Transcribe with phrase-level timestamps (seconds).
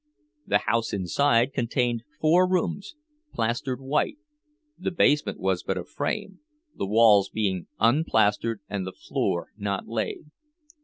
[0.47, 2.95] The house inside contained four rooms,
[3.35, 4.17] plastered white;
[4.75, 6.39] the basement was but a frame,
[6.75, 10.31] the walls being unplastered and the floor not laid.